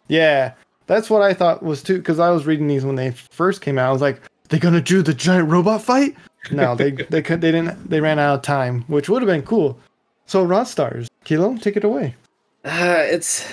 [0.07, 0.53] yeah,
[0.87, 1.99] that's what I thought was too.
[1.99, 3.89] Because I was reading these when they first came out.
[3.89, 6.15] I was like, they're gonna do the giant robot fight?
[6.51, 7.89] No, they they could they didn't.
[7.89, 9.77] They ran out of time, which would have been cool.
[10.25, 12.15] So Rod Stars, Kilo, take it away.
[12.63, 13.51] Uh, it's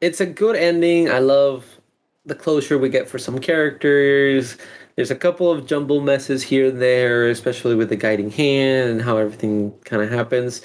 [0.00, 1.10] it's a good ending.
[1.10, 1.64] I love
[2.26, 4.58] the closure we get for some characters.
[4.96, 9.02] There's a couple of jumble messes here and there, especially with the guiding hand and
[9.02, 10.60] how everything kind of happens.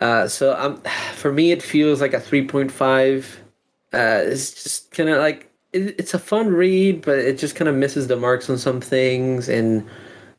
[0.00, 0.82] Uh, so um,
[1.14, 3.36] for me, it feels like a 3.5.
[3.92, 7.68] Uh, it's just kind of like it, it's a fun read, but it just kind
[7.68, 9.86] of misses the marks on some things, and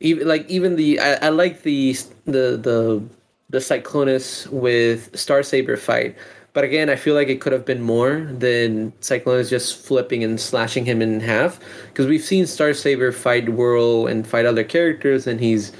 [0.00, 1.92] even like even the I, I like the
[2.26, 3.02] the the
[3.48, 6.16] the Cyclonus with Star Saber fight.
[6.52, 10.40] But again, I feel like it could have been more than Cyclonus just flipping and
[10.40, 11.60] slashing him in half.
[11.88, 15.72] Because we've seen Star Saber fight Whirl and fight other characters, and he's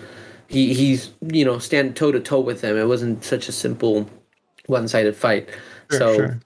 [0.49, 2.77] he he's you know stand toe to toe with them.
[2.77, 4.09] It wasn't such a simple
[4.67, 5.49] one sided fight.
[5.91, 6.41] Sure, so sure.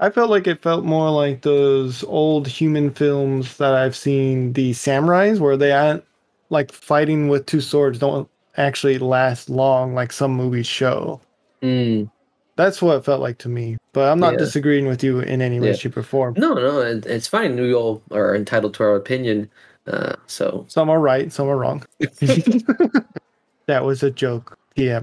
[0.00, 4.72] I felt like it felt more like those old human films that I've seen, the
[4.72, 6.04] samurais, where they aren't
[6.50, 11.20] like fighting with two swords don't actually last long like some movies show.
[11.62, 12.10] mm,
[12.56, 13.76] That's what it felt like to me.
[13.92, 14.38] But I'm not Yeah.
[14.40, 15.72] disagreeing with you in any way, Yeah.
[15.74, 16.34] shape, or form.
[16.36, 17.56] no, no, it, it's fine.
[17.56, 19.50] We all are entitled to our opinion.
[19.86, 21.84] Uh, so Some are right, some are wrong.
[23.66, 24.56] that was a joke.
[24.76, 25.02] Yeah.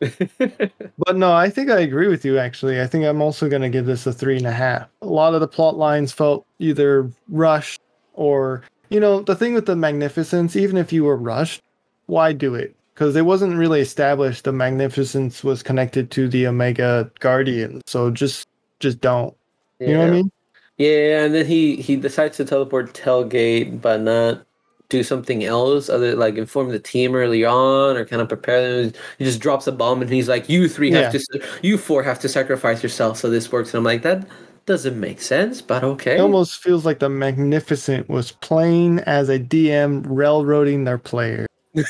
[0.00, 2.80] But no, I think I agree with you actually.
[2.80, 4.88] I think I'm also going to give this a three and a half.
[5.02, 7.80] A lot of the plot lines felt either rushed
[8.14, 11.60] or, you know, the thing with the Magnificence, even if you were rushed,
[12.06, 12.74] why do it?
[12.98, 17.80] Because it wasn't really established the Magnificence was connected to the Omega Guardian.
[17.86, 18.48] So just
[18.80, 19.36] just don't.
[19.78, 20.32] You know what I mean?
[20.78, 24.44] Yeah, and then he he decides to teleport Tailgate, but not
[24.88, 28.92] do something else, other like inform the team early on or kind of prepare them.
[29.18, 31.20] He just drops a bomb, and he's like, "You three have Yeah.
[31.20, 34.26] to, you four have to sacrifice yourself so this works." And I'm like, that
[34.66, 36.16] doesn't make sense, but okay.
[36.16, 41.46] It almost feels like the Magnificent was playing as a DM railroading their player.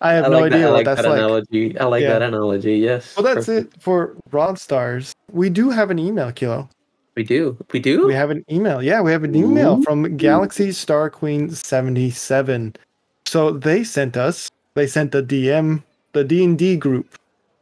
[0.00, 0.56] I have I no like that.
[0.56, 1.18] idea I what that's that like.
[1.18, 1.78] analogy.
[1.78, 2.08] I like Yeah.
[2.18, 2.74] that analogy.
[2.76, 3.16] Yes.
[3.16, 3.74] Well, that's Perfect.
[3.76, 5.12] it for Broad Stars.
[5.30, 6.68] We do have an email, Kilo.
[7.14, 7.56] We do.
[7.72, 8.06] We do.
[8.06, 8.82] We have an email.
[8.82, 9.82] Yeah, we have an email Ooh.
[9.82, 12.74] from Galaxy Star Queen 77.
[13.26, 15.82] So they sent us, they sent the DM,
[16.14, 17.16] the D&D group,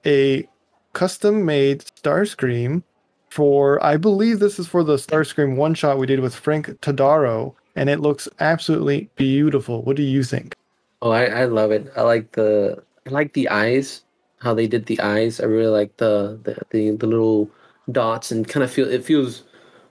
[0.07, 0.49] a
[0.95, 2.83] custom-made Starscream
[3.29, 7.89] for, I believe this is for the Starscream one-shot we did with Frank Tadaro, and
[7.89, 9.81] it looks absolutely beautiful.
[9.83, 10.55] What do you think?
[11.01, 11.91] Oh, I, I love it.
[11.97, 14.03] I like the I like the eyes,
[14.41, 15.41] how they did the eyes.
[15.41, 17.51] I really like the the the, the little
[17.91, 19.45] dots and kind of feel it feels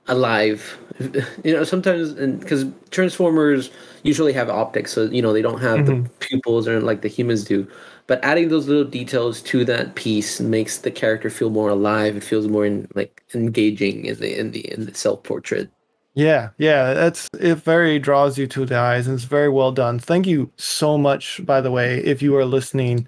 [0.08, 0.78] alive.
[1.46, 3.72] You know, sometimes because Transformers
[4.04, 6.14] usually have optics, so you know they don't have the mm-hmm.
[6.20, 7.66] pupils or like the humans do.
[8.06, 12.18] But adding those little details to that piece makes the character feel more alive.
[12.18, 15.72] It feels more in, like engaging in the in the in the self portrait.
[16.16, 20.00] Yeah, yeah, that's it very draws you to the eyes and it's very well done.
[20.00, 23.08] Thank you so much, by the way, if you are listening.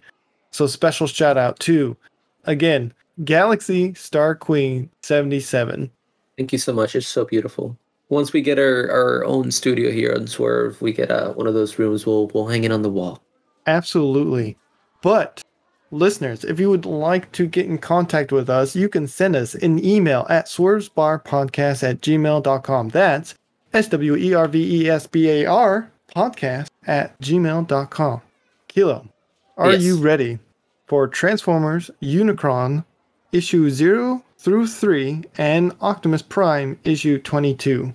[0.51, 1.97] So special shout out to
[2.45, 5.89] again, Galaxy Star Queen 77.
[6.37, 6.95] Thank you so much.
[6.95, 7.77] It's so beautiful.
[8.09, 11.53] Once we get our, our own studio here on Swerve, we get uh, one of
[11.53, 12.05] those rooms.
[12.05, 13.21] We'll we'll hang it on the wall.
[13.67, 14.57] Absolutely.
[15.01, 15.41] But
[15.91, 19.53] listeners, if you would like to get in contact with us, you can send us
[19.55, 22.89] an email at swervesbarpodcast at gmail.com.
[22.89, 23.35] That's
[23.73, 28.21] S W E R V E S B A R podcast at gmail.com.
[28.67, 29.07] Kilo,
[29.57, 29.83] are Yes.
[29.83, 30.39] you ready
[30.87, 32.83] for Transformers Unicron
[33.31, 37.93] issue 0 through 3 and Optimus Prime issue 22?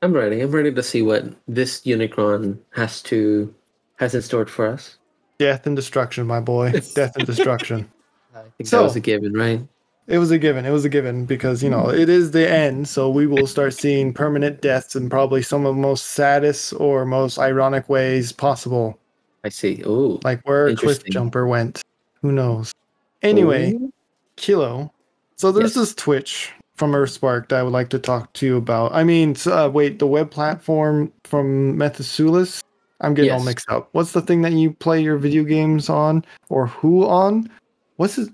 [0.00, 0.40] I'm ready.
[0.40, 3.52] I'm ready to see what this Unicron has to
[3.96, 4.97] has in store for us.
[5.38, 6.72] Death and destruction, my boy.
[6.94, 7.88] Death and destruction.
[8.34, 9.60] I think So- that was a given, right?
[10.06, 10.64] It was a given.
[10.64, 13.74] It was a given because you know it is the end, so we will start
[13.74, 18.98] seeing permanent deaths in probably some of the most saddest or most ironic ways possible,
[19.44, 19.82] I see.
[19.84, 21.82] Oh, like where Cliffjumper went.
[22.22, 22.72] Who knows?
[23.20, 23.92] Anyway, Ooh.
[24.36, 24.90] Kilo.
[25.36, 25.88] So there's Yes.
[25.88, 28.94] this Twitch from Earthspark that I would like to talk to you about.
[28.94, 32.62] I mean, uh, wait, the web platform from Methuselahs.
[33.00, 33.88] I'm getting all mixed up.
[33.92, 37.50] What's the thing that you play your video games on, or who on?
[37.96, 38.30] What's his?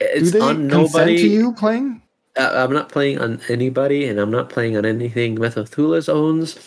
[0.00, 1.16] it's do they on consent nobody.
[1.16, 2.02] to you playing?
[2.36, 6.58] Uh, I'm not playing on anybody, and I'm not playing on anything Methothulus owns.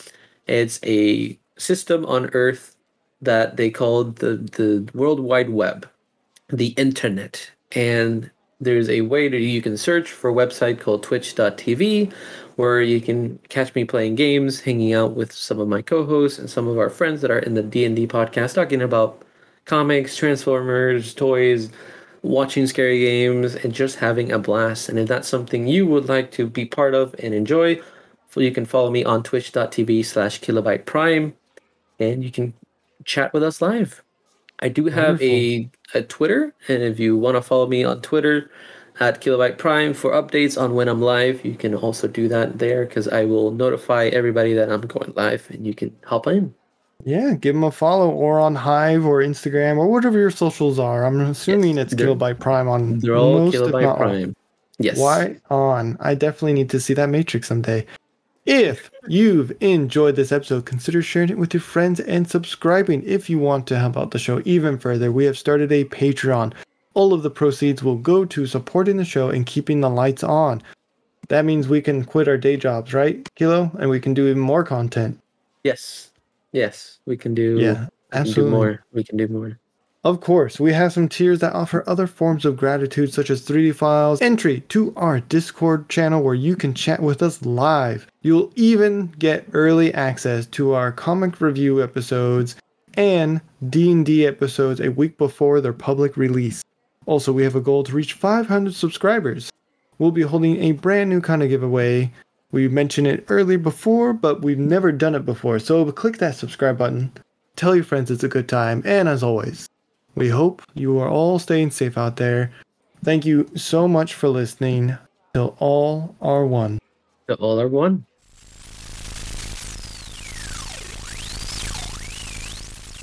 [0.48, 2.76] It's a system on Earth
[3.22, 5.90] that they called the the World Wide Web,
[6.50, 8.30] the Internet, and
[8.60, 12.14] there's a way that you can search for a website called Twitch.tv,
[12.62, 16.48] where you can catch me playing games, hanging out with some of my co-hosts and
[16.48, 19.24] some of our friends that are in the D and D podcast, talking about
[19.66, 21.72] comics, Transformers, toys,
[22.22, 24.90] watching scary games, and just having a blast.
[24.90, 27.82] And if that's something you would like to be part of and enjoy,
[28.36, 31.34] you can follow me on twitch.tv slash kilobyte prime
[32.00, 32.54] and you can
[33.06, 34.04] chat with us live.
[34.60, 38.52] I do have a, a Twitter, and if you want to follow me on Twitter
[39.02, 42.86] at Kilobyte Prime for updates on when I'm live, you can also do that there
[42.86, 46.54] because I will notify everybody that I'm going live and you can hop in.
[47.04, 51.04] Yeah, give them a follow or on Hive or Instagram or whatever your socials are.
[51.04, 53.98] I'm assuming Yes, it's Kilobyte Prime on They're all most, Kilobyte not all.
[53.98, 54.36] Prime.
[54.78, 55.00] Yes.
[55.00, 55.98] Why on?
[56.00, 57.88] I definitely need to see that Matrix someday.
[58.46, 63.40] If you've enjoyed this episode, consider sharing it with your friends and subscribing if you
[63.40, 65.12] want to help out the show even further.
[65.12, 66.54] We have started a Patreon.
[66.94, 70.62] All of the proceeds will go to supporting the show and keeping the lights on.
[71.30, 73.72] That means we can quit our day jobs, right, Kilo?
[73.80, 75.20] And we can do even more content.
[75.64, 76.12] Yes.
[76.52, 77.00] Yes.
[77.06, 77.58] We can do.
[77.60, 78.52] Yeah, we do absolutely.
[78.52, 78.86] more.
[78.92, 79.58] We can do more.
[80.04, 83.76] Of course, we have some tiers that offer other forms of gratitude, such as 3D
[83.76, 88.08] files, entry to our Discord channel where you can chat with us live.
[88.24, 92.56] You'll even get early access to our comic review episodes
[92.96, 96.64] and D&D episodes a week before their public release.
[97.06, 99.52] Also, we have a goal to reach 500 subscribers.
[99.98, 102.12] We'll be holding a brand new kind of giveaway.
[102.52, 105.60] We mentioned it earlier before, but we've never done it before.
[105.60, 107.12] So click that subscribe button.
[107.56, 109.70] Tell your friends it's a good time, and as always,
[110.16, 112.52] we hope you are all staying safe out there.
[113.04, 114.98] Thank you so much for listening.
[115.34, 116.80] Till all are one.
[117.28, 118.06] The all are one.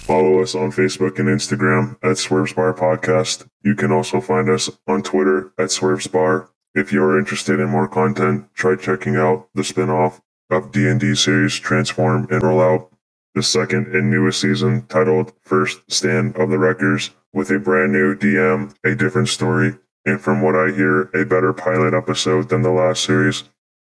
[0.09, 3.47] Follow us on Facebook and Instagram at Swerves Bar Podcast.
[3.63, 6.49] You can also find us on Twitter at Swerves Bar.
[6.75, 11.59] If you are interested in more content, try checking out the spin-off of D&D series
[11.59, 12.91] Transform and Roll Out,
[13.35, 18.17] the second and newest season titled First Stand of the Wreckers with a brand new
[18.17, 22.71] DM, a different story, and from what I hear, a better pilot episode than the
[22.71, 23.45] last series.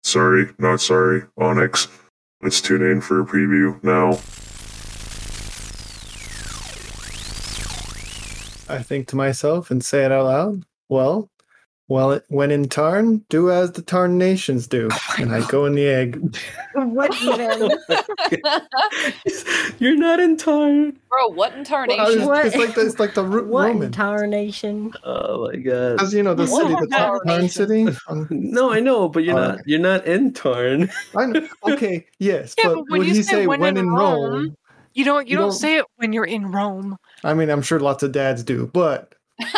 [0.02, 1.88] Sorry, not sorry, Onyx.
[2.40, 4.18] Let's tune in for a preview now.
[8.68, 10.64] I think to myself and say it out loud.
[10.88, 11.30] Well,
[11.88, 14.88] well, when in Tarn, do as the Tarn nations do,
[15.18, 16.36] and I go in the egg.
[16.74, 17.70] What even?
[19.78, 22.26] You're not in Tarn, Bro, what in Well, tarnation?
[22.26, 22.44] What?
[22.46, 24.92] it's like the, it's like the Ro- what Roman, tarnation?
[25.04, 26.02] Oh my god.
[26.02, 27.86] as you know, the What city, the Tarn, Tarn city.
[28.08, 29.60] Um, No, I know, but you're Uh, not.
[29.66, 30.90] You're not in Tarn.
[31.16, 31.48] I know.
[31.68, 34.32] Okay, yes, Yeah, but, but when you he say say when when, in in Rome,
[34.32, 34.56] Rome?
[34.94, 35.26] You don't.
[35.28, 36.96] You, You don't, don't- say it when you're in Rome.
[37.24, 39.14] I mean, I'm sure lots of dads do, but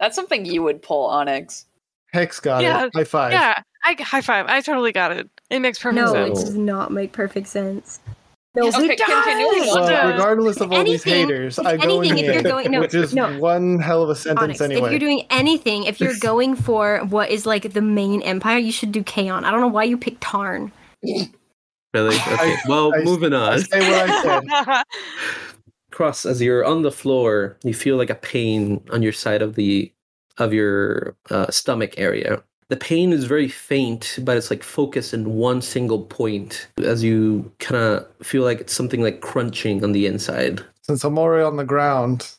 [0.00, 1.66] That's something you would pull, Onyx.
[2.12, 2.92] Hex got Yeah, it.
[2.94, 3.32] High five.
[3.32, 4.46] Yeah, I high five.
[4.48, 5.28] I totally got it.
[5.50, 8.00] It makes perfect No, it does not make perfect sense.
[8.56, 9.06] No, Yes, Okay, it does.
[9.76, 12.94] Well, regardless of all these haters, I go anything, the if you're going- no, which
[12.94, 13.38] is no.
[13.38, 14.86] one hell of a sentence Onyx, anyway.
[14.86, 18.72] if you're doing anything, if you're going for what is like the main empire, you
[18.72, 19.44] should do Kaon.
[19.44, 20.72] I don't know why you picked Tarn.
[21.94, 22.16] Really?
[22.32, 22.56] Okay.
[22.68, 23.60] Well, I- moving I on.
[23.60, 24.84] say what I
[26.00, 26.04] said.
[26.04, 29.54] Cross as you're on the floor, you feel like a pain on your side of
[29.54, 29.92] the
[30.38, 32.42] of your uh, stomach area.
[32.68, 37.50] The pain is very faint, but it's like focused in one single point as you
[37.58, 40.64] kind of feel like it's something like crunching on the inside.
[40.82, 42.30] Since I'm already on the ground,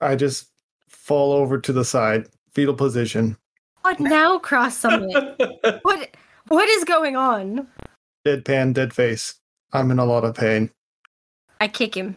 [0.00, 0.48] I just
[0.88, 3.36] fall over to the side, fetal position,
[3.82, 5.12] What now, Cross something?
[5.82, 6.16] what
[6.48, 7.68] what is going on?
[8.26, 9.36] deadpan, dead face.
[9.72, 10.70] I'm in a lot of pain.
[11.60, 12.16] I kick him.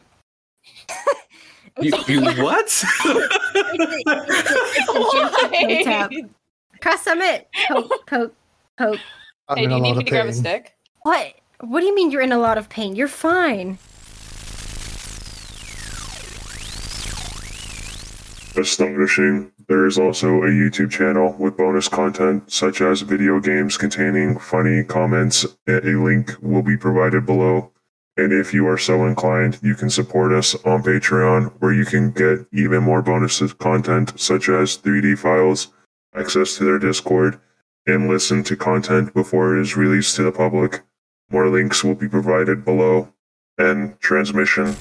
[1.81, 2.67] You, you what?
[3.03, 3.27] Toe
[5.83, 6.11] tap.
[6.81, 7.47] Cross Summit.
[7.67, 8.35] Poke, poke,
[8.77, 8.99] poke.
[9.47, 10.75] I'm Hey, do you need me of to grab a stick?
[11.03, 11.33] What?
[11.61, 12.95] What do you mean you're in a lot of pain?
[12.95, 13.77] You're fine.
[18.57, 19.51] Astonishing.
[19.67, 24.83] There is also a YouTube channel with bonus content such as video games containing funny
[24.83, 25.45] comments.
[25.67, 27.70] A a link will be provided below.
[28.17, 32.11] And if you are so inclined, you can support us on Patreon where you can
[32.11, 35.69] get even more bonus content such as 3D files,
[36.13, 37.39] access to their Discord,
[37.87, 40.81] and listen to content before it is released to the public.
[41.29, 43.13] More links will be provided below.
[43.57, 44.75] And transmission.